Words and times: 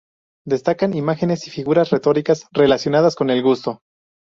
Destacan 0.47 0.95
imágenes 0.95 1.45
y 1.45 1.51
figuras 1.51 1.91
retóricas 1.91 2.47
relacionadas 2.53 3.13
con 3.15 3.29
el 3.29 3.43
gusto. 3.43 3.81